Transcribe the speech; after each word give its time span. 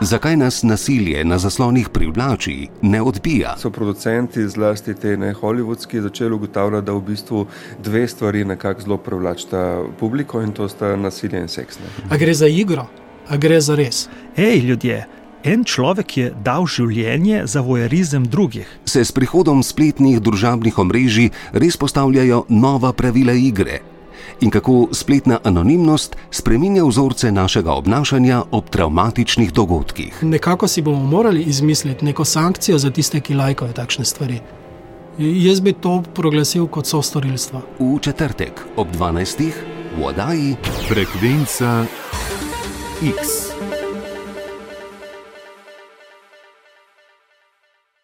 Zakaj 0.00 0.36
nas 0.36 0.62
nasilje 0.62 1.24
na 1.24 1.38
zaslonih 1.38 1.88
privlači, 1.88 2.68
ne 2.82 3.02
odbija? 3.02 3.56
So 3.58 3.70
producenti, 3.70 4.48
zlasti 4.48 4.94
te 4.94 5.16
ne 5.16 5.34
hollywoodski, 5.34 6.00
začeli 6.00 6.34
ugotavljati, 6.34 6.86
da 6.86 6.92
v 6.92 7.00
bistvu 7.00 7.46
dve 7.82 8.08
stvari 8.08 8.44
nekako 8.44 8.80
zelo 8.80 8.96
privlačita 8.96 9.82
publiko 10.00 10.42
in 10.42 10.52
to 10.52 10.68
sta 10.68 10.96
nasilje 10.96 11.40
in 11.40 11.48
seks. 11.48 11.78
Ne? 11.78 12.06
A 12.10 12.16
gre 12.16 12.34
za 12.34 12.46
igro, 12.46 12.86
a 13.28 13.36
gre 13.36 13.60
za 13.60 13.74
res. 13.74 14.08
Hej, 14.36 14.58
ljudje, 14.58 15.06
en 15.44 15.64
človek 15.64 16.16
je 16.16 16.30
dal 16.44 16.66
življenje 16.66 17.42
za 17.46 17.60
vojerizem 17.60 18.24
drugih. 18.24 18.70
Se 18.84 19.04
s 19.04 19.12
prihodom 19.12 19.62
spletnih 19.62 20.22
družabnih 20.22 20.78
omrežij 20.78 21.30
res 21.52 21.76
postavljajo 21.76 22.44
nova 22.48 22.92
pravila 22.92 23.34
igre? 23.34 23.82
In 24.40 24.50
kako 24.50 24.88
spletna 24.92 25.38
anonimnost 25.44 26.16
spreminja 26.30 26.84
vzorce 26.84 27.32
našega 27.32 27.72
obnašanja 27.72 28.42
ob 28.50 28.70
travmatičnih 28.70 29.52
dogodkih? 29.52 30.22
Nekako 30.22 30.68
si 30.68 30.82
bomo 30.82 31.04
morali 31.04 31.42
izmisliti 31.42 32.04
neko 32.04 32.24
sankcijo 32.24 32.78
za 32.78 32.90
tiste, 32.90 33.20
ki 33.20 33.34
lajkajo 33.34 33.72
takšne 33.72 34.04
stvari. 34.04 34.40
Jaz 35.18 35.60
bi 35.60 35.72
to 35.72 36.02
proglasil 36.14 36.66
kot 36.66 36.86
sostorilstvo. 36.86 37.62
V 37.78 37.98
četrtek 38.00 38.52
ob 38.76 38.88
12. 38.94 39.50
v 39.98 40.04
oddaji 40.04 40.56
Frekvenca 40.88 41.84
X. 43.02 43.57